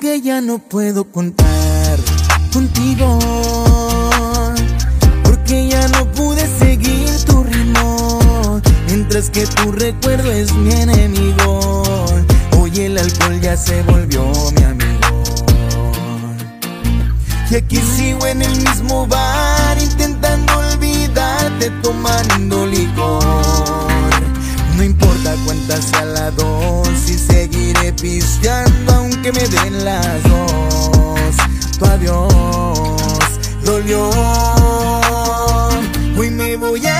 [0.00, 1.98] que ya no puedo contar
[2.52, 3.18] contigo.
[5.22, 8.60] Porque ya no pude seguir tu ritmo.
[8.86, 11.82] Mientras que tu recuerdo es mi enemigo.
[12.58, 14.24] Hoy el alcohol ya se volvió
[14.56, 15.24] mi amigo.
[17.50, 22.59] Y aquí sigo en el mismo bar intentando olvidarte tomando
[28.00, 31.36] pisteando aunque me den las dos.
[31.78, 33.12] Tu adiós
[33.64, 34.10] dolió.
[36.16, 36.99] Hoy me voy a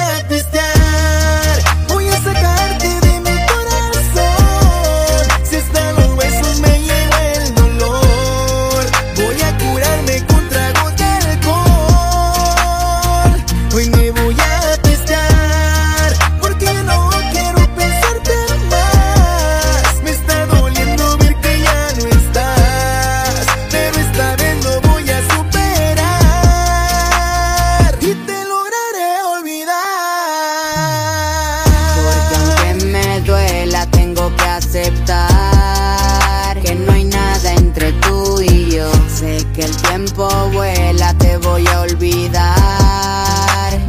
[39.60, 42.50] que el tiempo vuela, te voy a olvidar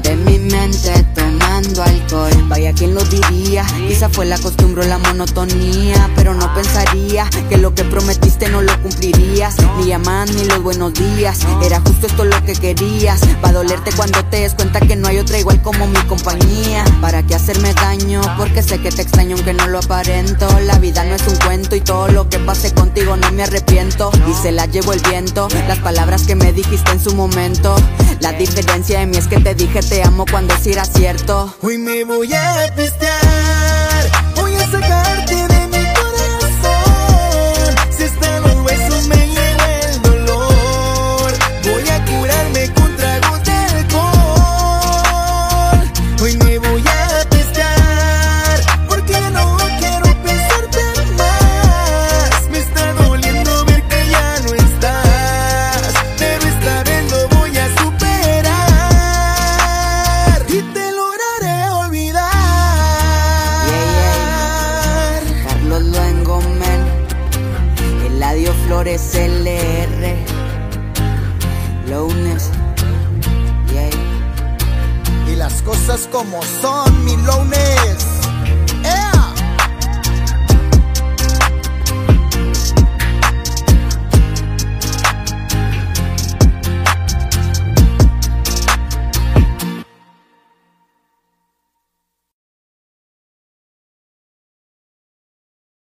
[0.04, 2.32] de mi mente tomando alcohol.
[2.48, 3.66] Vaya, quien lo diría?
[3.88, 8.62] Quizá fue la costumbre o la monotonía, pero no pensaría que lo que prometiste no
[8.62, 9.56] lo cumplirías.
[9.78, 13.22] Ni llamadas ni los buenos días, era justo esto lo que querías.
[13.44, 16.84] Va a dolerte cuando te des cuenta que no hay otra igual como mi compañía.
[17.02, 18.22] ¿Para qué hacerme daño?
[18.38, 20.48] Porque sé que te extraño aunque no lo aparento.
[20.62, 24.12] La vida no es un cuento y todo lo que pase contigo no me arrepiento.
[24.30, 27.76] Y se la llevo el viento, las palabras que me dijiste en su momento.
[28.20, 31.56] La diferencia de mí es que te dije te amo cuando sí era cierto.
[31.64, 35.41] Hoy me voy a pistear, voy a sacarte
[68.82, 70.16] Eladio Flores LR,
[71.88, 72.50] Lowness,
[73.72, 73.90] yeah.
[75.32, 78.11] Y las cosas como son, mi lones.